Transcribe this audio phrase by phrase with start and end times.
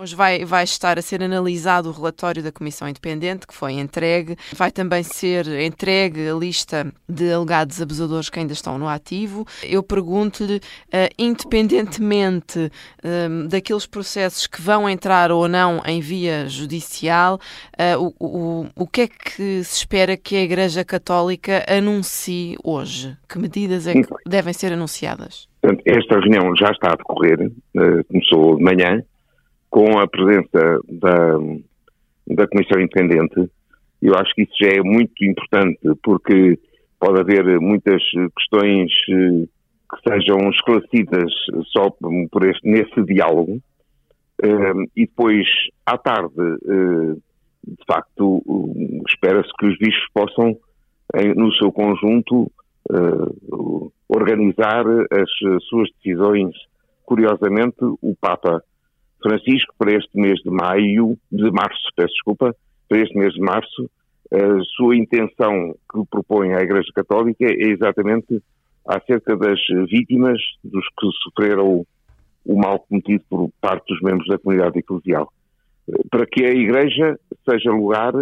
[0.00, 4.34] Hoje vai, vai estar a ser analisado o relatório da Comissão Independente, que foi entregue.
[4.56, 9.44] Vai também ser entregue a lista de alegados abusadores que ainda estão no ativo.
[9.62, 12.58] Eu pergunto-lhe, uh, independentemente
[13.04, 17.38] uh, daqueles processos que vão entrar ou não em via judicial,
[17.78, 23.14] uh, o, o, o que é que se espera que a Igreja Católica anuncie hoje?
[23.28, 25.46] Que medidas é que devem ser anunciadas?
[25.84, 27.52] Esta reunião já está a decorrer,
[28.08, 29.04] começou de manhã
[29.70, 31.38] com a presença da,
[32.26, 33.50] da Comissão Independente,
[34.02, 36.58] eu acho que isso já é muito importante, porque
[36.98, 38.02] pode haver muitas
[38.36, 39.46] questões eh,
[39.90, 41.32] que sejam esclarecidas
[41.72, 41.90] só
[42.30, 43.60] por este, nesse diálogo,
[44.42, 45.46] eh, e depois,
[45.86, 47.14] à tarde, eh,
[47.66, 48.42] de facto,
[49.08, 50.56] espera-se que os bispos possam,
[51.36, 52.50] no seu conjunto,
[54.08, 56.56] organizar as suas decisões.
[57.04, 58.62] Curiosamente, o Papa
[59.22, 62.54] Francisco, para este mês de maio, de março, peço desculpa,
[62.88, 63.90] para este mês de março,
[64.32, 68.42] a sua intenção que propõe à Igreja Católica é exatamente
[68.86, 71.84] acerca das vítimas, dos que sofreram
[72.44, 75.32] o mal cometido por parte dos membros da comunidade eclesial.
[76.10, 77.18] Para que a Igreja
[77.48, 78.12] seja lugar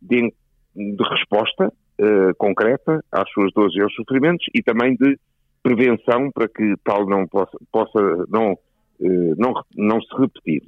[0.00, 0.32] de,
[0.76, 5.18] de resposta uh, concreta às suas dores e aos sofrimentos e também de
[5.62, 8.56] prevenção para que tal não possa, possa não
[9.00, 10.62] não, não se repetir.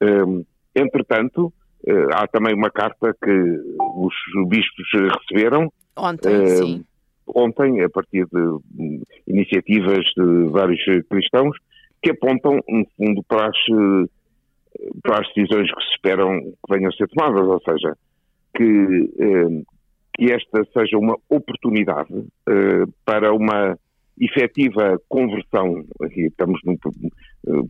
[0.00, 0.42] Ehm,
[0.74, 1.52] entretanto,
[1.86, 4.14] eh, há também uma carta que os
[4.48, 5.72] bispos receberam.
[5.96, 6.84] Ontem, ehm, sim.
[7.26, 11.56] Ontem, a partir de hum, iniciativas de vários cristãos,
[12.02, 13.56] que apontam, no fundo, para as,
[15.02, 17.96] para as decisões que se esperam que venham a ser tomadas, ou seja,
[18.54, 19.62] que, ehm,
[20.14, 22.26] que esta seja uma oportunidade
[23.04, 23.76] para uma
[24.20, 27.08] efetiva conversão, aqui estamos eh,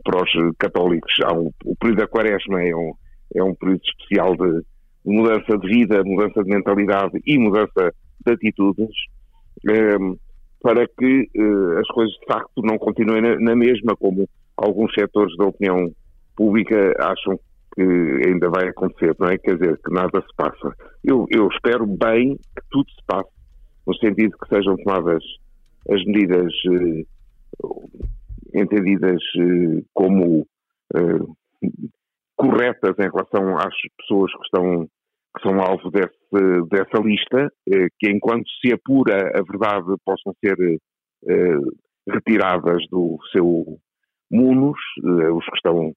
[0.04, 2.92] para os católicos, um, o período da quaresma é um,
[3.34, 4.62] é um período especial de
[5.04, 7.92] mudança de vida, mudança de mentalidade e mudança
[8.24, 8.94] de atitudes,
[9.68, 10.16] um,
[10.62, 15.36] para que uh, as coisas de facto não continuem na, na, mesma, como alguns setores
[15.36, 15.92] da opinião
[16.36, 17.38] pública acham
[17.74, 17.82] que
[18.26, 19.36] ainda vai acontecer, não é?
[19.36, 20.74] Quer dizer, que nada se passa.
[21.02, 23.28] Eu, eu espero bem que tudo se passe,
[23.86, 25.22] no sentido que sejam tomadas
[25.90, 27.04] as medidas eh,
[28.54, 30.46] entendidas eh, como
[30.94, 31.68] eh,
[32.36, 34.88] corretas em relação às pessoas que estão
[35.36, 37.50] que são alvo desse, dessa lista,
[37.98, 40.56] que enquanto se apura a verdade possam ser
[42.08, 43.76] retiradas do seu
[44.30, 45.92] munus, os que estão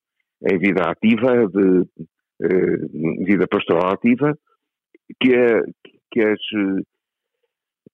[0.52, 4.36] em vida ativa, de vida pastoral ativa,
[5.22, 5.36] que,
[6.12, 6.40] que as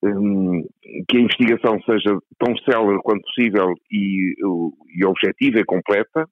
[0.04, 0.68] um,
[1.08, 4.36] que a investigação seja tão célere quanto possível e,
[4.96, 6.28] e objetiva e completa,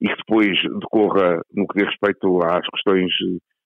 [0.00, 3.10] e que depois decorra, no que diz respeito às questões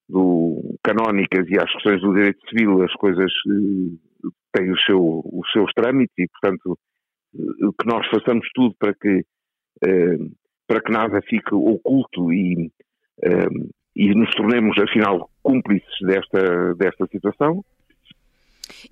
[0.08, 5.50] do, canónicas e às questões do direito civil, as coisas uh, têm o seu, os
[5.52, 6.78] seus trâmites e, portanto,
[7.34, 9.24] uh, que nós façamos tudo para que,
[10.68, 12.70] para que nada fique oculto e,
[13.96, 17.64] e nos tornemos, afinal, cúmplices desta, desta situação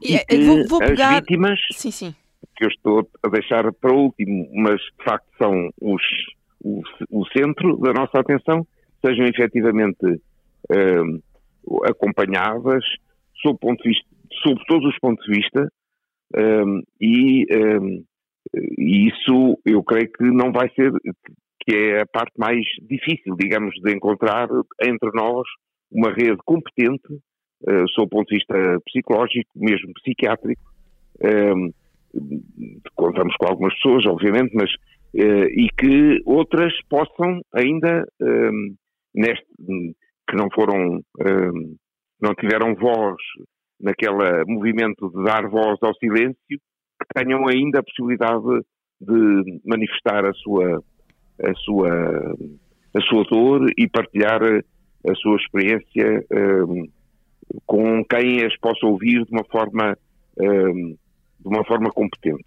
[0.03, 1.11] e, e é, vou, vou pegar...
[1.11, 2.15] as vítimas, sim, sim.
[2.57, 6.03] que eu estou a deixar para último, mas de facto são os,
[6.63, 8.67] o, o centro da nossa atenção,
[9.05, 12.85] sejam efetivamente uh, acompanhadas
[13.43, 14.07] sob, ponto de vista,
[14.43, 15.69] sob todos os pontos de vista
[16.37, 18.05] um, e, um,
[18.79, 20.93] e isso eu creio que não vai ser,
[21.61, 24.49] que é a parte mais difícil, digamos, de encontrar
[24.83, 25.47] entre nós
[25.91, 27.21] uma rede competente
[27.63, 28.55] uh, sob o ponto de vista
[28.87, 30.63] psicológico, mesmo psiquiátrico.
[31.23, 31.71] Um, ehm,
[32.95, 34.71] contamos com algumas pessoas, obviamente, mas
[35.15, 38.75] uh, e que outras possam ainda um, ehm,
[39.15, 39.47] neste
[40.29, 41.77] que não foram um, ehm,
[42.21, 43.17] não tiveram voz
[43.81, 48.65] naquele movimento de dar voz ao silêncio, que tenham ainda a possibilidade
[49.01, 50.83] de manifestar a sua
[51.41, 52.37] a sua
[52.95, 56.25] a sua dor e partilhar a sua experiência
[56.67, 56.89] um,
[57.67, 59.97] com quem as possa ouvir de uma forma,
[60.39, 60.97] um,
[61.41, 62.45] de uma forma competente.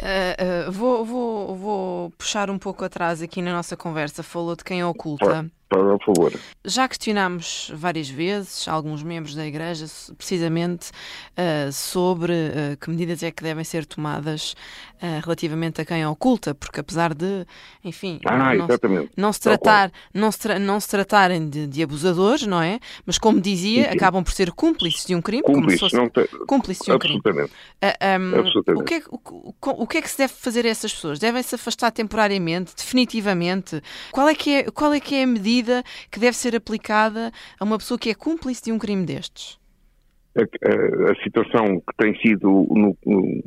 [0.00, 4.22] Uh, uh, vou, vou, vou puxar um pouco atrás aqui na nossa conversa.
[4.22, 5.50] Falou de quem oculta.
[5.70, 6.32] Para o favor.
[6.64, 9.86] Já questionámos várias vezes alguns membros da Igreja,
[10.18, 14.54] precisamente uh, sobre uh, que medidas é que devem ser tomadas
[14.96, 17.46] uh, relativamente a quem oculta, porque apesar de,
[17.84, 18.66] enfim, ah, não,
[19.16, 22.80] não, se tratar, não se, tra não se tratarem de, de, abusadores, não é?
[23.06, 23.96] Mas como dizia, sim, sim.
[23.96, 27.52] acabam por ser cúmplices de um crime, cúmplices, como se fosse cúmplices de um absolutamente.
[27.80, 28.24] crime.
[28.24, 28.82] Um, absolutamente.
[28.82, 31.20] O que, é, o, o que é que se deve fazer a essas pessoas?
[31.20, 33.80] Devem se afastar temporariamente, definitivamente?
[34.10, 35.59] Qual é que é, qual é que é a medida
[36.10, 39.58] que deve ser aplicada a uma pessoa que é cúmplice de um crime destes?
[40.36, 43.42] A, a, a situação que tem sido no, no,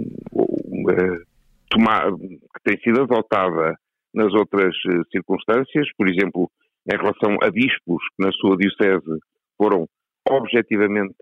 [1.69, 3.75] tomar, que tem sido adotada
[4.13, 6.49] nas outras eh, circunstâncias, por exemplo,
[6.91, 9.19] em relação a bispos que na sua diocese
[9.57, 9.87] foram
[10.29, 11.15] objetivamente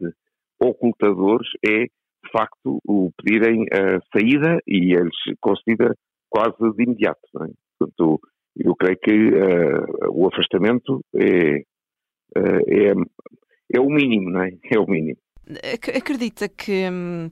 [0.60, 5.96] ocultadores, é de facto o pedirem a saída e eles concedida
[6.30, 7.22] quase de imediato.
[7.42, 7.48] É?
[7.80, 8.20] Portanto,
[8.56, 11.64] eu creio que uh, o afastamento é,
[12.38, 12.94] uh, é,
[13.74, 14.52] é o mínimo, não é?
[14.72, 15.18] É o mínimo.
[15.96, 17.30] Acredita que hum,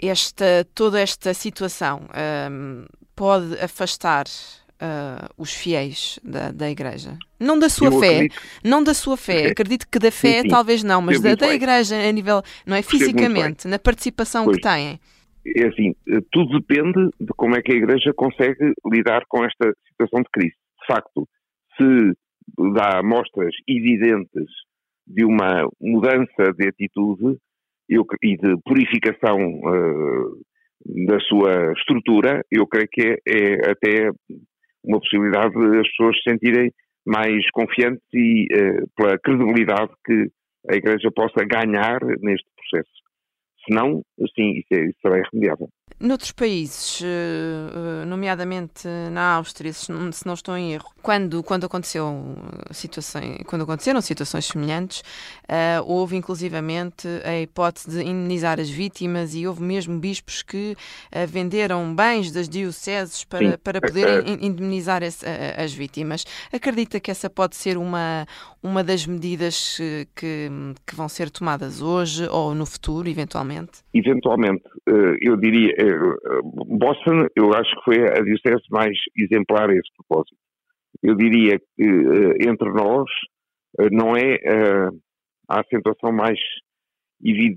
[0.00, 2.02] esta, toda esta situação
[2.50, 2.84] hum,
[3.14, 7.16] pode afastar uh, os fiéis da, da Igreja?
[7.38, 8.42] Não da sua eu fé, acredito.
[8.64, 9.42] não da sua fé.
[9.42, 9.50] É.
[9.52, 10.48] Acredito que da fé sim, sim.
[10.48, 12.82] talvez não, mas da, da, Igreja a nível, não é?
[12.82, 14.56] Fisicamente, na participação pois.
[14.56, 15.00] que têm
[15.56, 15.94] é assim,
[16.30, 20.54] tudo depende de como é que a Igreja consegue lidar com esta situação de crise.
[20.80, 21.28] De facto,
[21.76, 22.12] se
[22.74, 24.46] dá mostras evidentes
[25.06, 27.38] de uma mudança de atitude
[27.90, 34.10] e de purificação uh, da sua estrutura, eu creio que é, é, até
[34.84, 36.70] uma possibilidade de as pessoas se sentirem
[37.06, 40.28] mais confiantes e uh, pela credibilidade que
[40.70, 42.97] a Igreja possa ganhar neste processo.
[43.68, 44.02] Se não,
[44.34, 45.68] sim, isso, é, isso será irremediável.
[46.00, 52.36] Noutros países, eh, eh, nomeadamente na Áustria, se não estou em erro, quando, quando, aconteceu
[52.70, 55.00] situações, quando aconteceram situações semelhantes,
[55.44, 61.26] uh, houve inclusivamente a hipótese de indemnizar as vítimas e houve mesmo bispos que uh,
[61.26, 66.26] venderam bens das dioceses para, para poderem indemnizar esse, uh, as vítimas.
[66.52, 68.26] Acredita que essa pode ser uma,
[68.62, 69.78] uma das medidas
[70.14, 70.38] que,
[70.86, 73.78] que vão ser tomadas hoje ou no futuro, eventualmente?
[73.94, 74.62] Eventualmente,
[75.20, 75.74] eu diria
[76.78, 80.36] Boston, eu acho que foi a diocese mais exemplar a esse propósito.
[81.02, 83.08] Eu diria que eh, entre nós
[83.78, 84.88] eh, não é eh,
[85.48, 86.38] a acentuação mais,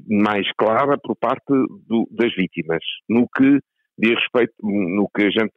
[0.08, 1.46] mais clara por parte
[1.88, 3.60] do, das vítimas, no que
[3.98, 5.54] diz respeito, no que a gente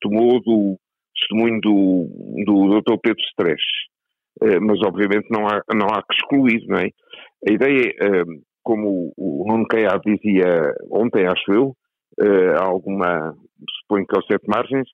[0.00, 0.76] tomou do
[1.14, 2.98] testemunho do, do Dr.
[3.02, 3.62] Pedro Stress.
[4.60, 6.90] Mas obviamente não há, não há que excluir, não é?
[7.48, 7.90] A ideia,
[8.62, 11.74] como o Nuno Caiado dizia ontem, acho eu,
[12.20, 13.36] uh, alguma,
[13.80, 14.88] suponho que é sete margens,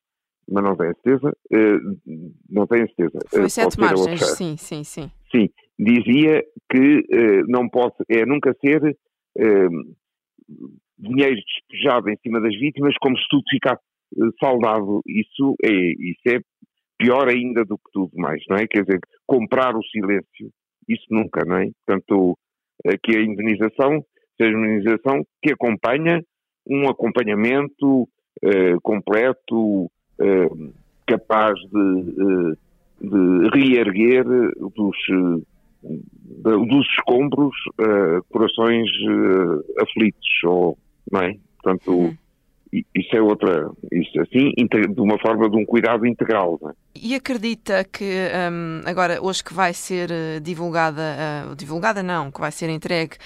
[0.51, 2.01] mas não tenho certeza, uh,
[2.51, 3.19] não tenho certeza.
[3.29, 5.11] Foi uh, sete margens, sim, sim, sim.
[5.31, 5.49] Sim,
[5.79, 7.03] dizia que
[7.49, 8.97] não pode, é nunca ser
[10.99, 13.83] dinheiro despejado em cima das vítimas como se tudo ficasse
[14.39, 15.01] saudável.
[15.07, 16.41] Isso é, isso é
[16.99, 18.67] pior ainda do que tudo mais, não é?
[18.67, 20.51] Quer dizer, comprar o silêncio,
[20.87, 21.71] isso nunca, não é?
[21.87, 22.39] Portanto,
[23.03, 24.05] que a indenização
[24.41, 26.23] seja uma indenização que acompanha
[26.67, 30.73] um acompanhamento uh, completo, uh,
[31.07, 32.59] capaz de, uh,
[33.01, 34.97] de reerguer dos,
[36.69, 37.57] dos escombros
[38.29, 38.89] corações
[39.81, 40.79] aflitos, ou,
[41.11, 41.37] não é?
[41.61, 42.17] Portanto, uhum
[42.73, 46.59] isso é outra, isso assim, de uma forma de um cuidado integral.
[46.67, 46.73] É?
[46.95, 48.05] E acredita que
[48.51, 51.03] um, agora, hoje que vai ser eh, divulgada,
[51.51, 53.17] uh, divulgada não, que vai ser entregue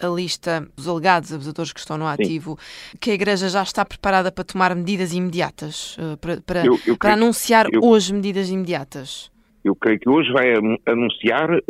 [0.00, 2.98] a lista dos alegados abusadores que estão no ativo, Sim.
[2.98, 6.96] que a Igreja já está preparada para tomar medidas imediatas, uh, para, para, eu, eu
[6.96, 9.30] para creio, anunciar eu, hoje medidas imediatas?
[9.62, 10.54] Eu creio que hoje vai
[10.86, 11.50] anunciar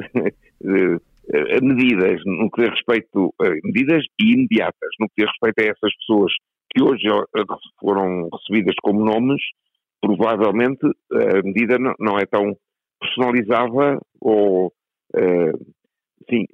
[1.63, 6.33] medidas no que diz respeito medidas imediatas, no que diz respeito a essas pessoas
[6.75, 7.07] que hoje
[7.81, 9.41] foram recebidas como nomes,
[10.01, 12.57] provavelmente a medida não é tão
[13.01, 14.73] personalizada ou
[16.29, 16.47] sim,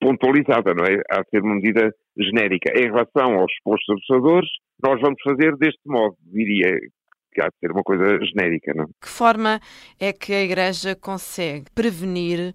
[0.00, 1.00] pontualizada, não é?
[1.10, 2.72] Há de ser uma medida genérica.
[2.78, 4.48] Em relação aos postos abusadores,
[4.82, 6.78] nós vamos fazer deste modo, diria
[7.32, 8.86] que há de ser uma coisa genérica, não?
[8.86, 9.60] Que forma
[10.00, 12.54] é que a Igreja consegue prevenir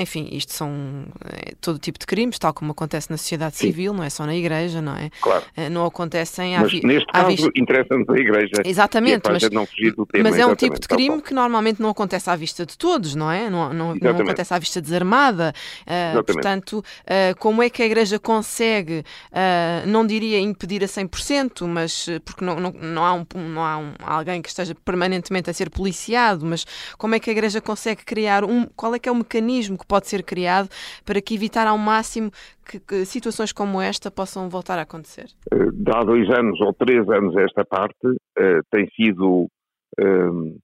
[0.00, 3.66] enfim, isto são é, todo tipo de crimes, tal como acontece na sociedade Sim.
[3.68, 5.10] civil, não é só na igreja, não é?
[5.20, 5.44] Claro.
[5.70, 7.50] Não acontecem à Mas neste caso vista...
[7.54, 8.62] interessa-nos a igreja.
[8.64, 9.66] Exatamente, é mas, tema,
[10.22, 13.30] mas é um tipo de crime que normalmente não acontece à vista de todos, não
[13.30, 13.50] é?
[13.50, 15.52] Não, não, não acontece à vista desarmada.
[15.82, 21.66] Uh, portanto, uh, como é que a igreja consegue, uh, não diria impedir a 100%,
[21.66, 25.52] mas porque não, não, não há, um, não há um, alguém que esteja permanentemente a
[25.52, 26.66] ser policiado, mas
[26.96, 29.86] como é que a igreja consegue criar um, qual é que é o mecanismo que
[29.90, 30.68] pode ser criado
[31.04, 32.30] para que evitar ao máximo
[32.64, 35.26] que, que situações como esta possam voltar a acontecer?
[35.52, 39.48] Uh, há dois anos ou três anos esta parte uh, tem sido
[40.00, 40.60] uh,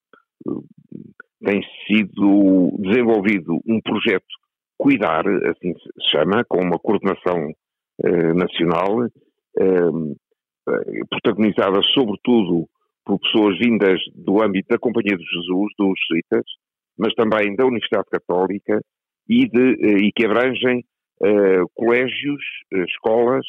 [1.44, 4.24] tem sido desenvolvido um projeto
[4.78, 7.50] Cuidar, assim se chama, com uma coordenação
[8.34, 9.08] nacional,
[11.08, 12.68] protagonizada sobretudo
[13.06, 16.44] por pessoas vindas do âmbito da Companhia de Jesus, dos jesuítas,
[16.98, 18.82] mas também da Universidade Católica
[19.28, 20.84] e, de, eh, e que abrangem
[21.20, 22.42] uh, colégios,
[22.72, 23.46] eh, escolas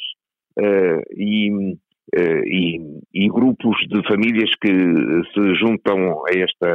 [0.59, 1.77] uh, e,
[2.15, 6.69] e, e, grupos de famílias que se juntam a esta.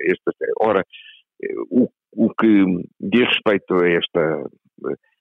[0.00, 0.84] esta ora,
[1.70, 2.64] o, o que
[2.98, 4.44] diz respeito a esta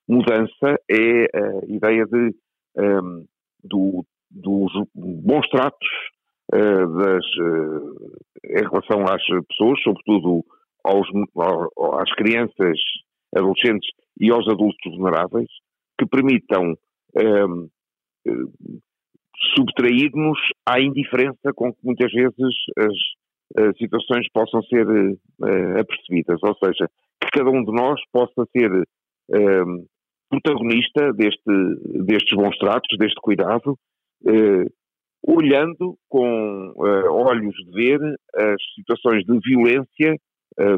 [0.07, 2.33] mudança é a ideia de,
[2.77, 3.25] um,
[3.61, 5.89] do, dos bons tratos
[6.49, 7.25] das,
[8.45, 10.45] em relação às pessoas, sobretudo
[10.81, 11.07] aos,
[11.99, 12.79] às crianças,
[13.35, 15.49] adolescentes e aos adultos vulneráveis,
[15.99, 16.73] que permitam
[17.15, 17.69] um,
[18.25, 18.79] ehm,
[19.55, 26.39] subtrair-nos à indiferença com que muitas vezes as, as situações possam ser uh, apercebidas.
[26.43, 26.89] Ou seja,
[27.21, 29.85] que cada um de nós possa ser um,
[30.29, 33.77] protagonista deste, destes bons tratos, deste cuidado,
[34.23, 34.71] uh,
[35.25, 37.99] olhando com uh, olhos de ver
[38.35, 40.15] as situações de violência
[40.59, 40.75] eh,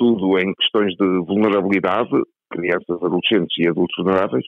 [0.00, 2.10] sobretudo em questões de vulnerabilidade,
[2.50, 4.44] crianças, adolescentes e adultos vulneráveis,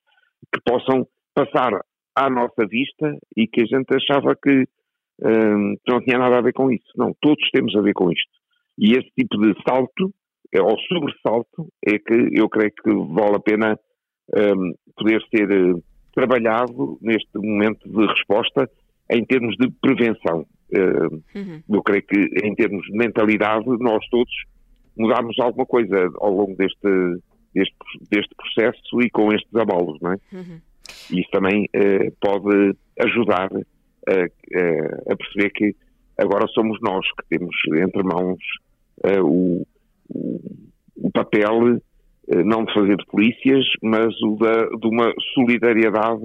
[0.52, 1.80] que possam passar
[2.16, 4.64] à nossa vista e que a gente achava que
[5.24, 6.88] um, não tinha nada a ver com isso.
[6.96, 8.30] Não, todos temos a ver com isto.
[8.78, 10.12] E esse tipo de salto,
[10.52, 13.78] é, ou sobressalto, é que eu creio que vale a pena
[14.34, 15.82] um, poder ser uh,
[16.14, 18.68] trabalhado neste momento de resposta
[19.10, 20.46] em termos de prevenção.
[20.74, 21.62] Uh, uhum.
[21.68, 24.32] Eu creio que em termos de mentalidade, nós todos
[24.96, 27.20] mudarmos alguma coisa ao longo deste,
[27.54, 27.76] deste,
[28.10, 30.16] deste processo e com estes abalos, não é?
[30.32, 30.60] Uhum.
[31.10, 33.50] E isso também uh, pode ajudar
[34.08, 35.74] a, a, perceber que
[36.18, 38.38] agora somos nós que temos entre mãos
[39.04, 39.66] uh, o,
[40.08, 40.40] o,
[40.96, 46.22] o, papel uh, não de fazer de polícias, mas o da, de uma solidariedade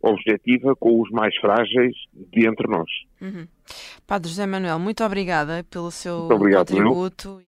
[0.00, 1.94] objetiva com os mais frágeis
[2.32, 2.88] de entre nós.
[3.20, 3.46] Uhum.
[4.06, 7.28] Padre José Manuel, muito obrigada pelo seu obrigado, contributo.
[7.28, 7.42] Meu.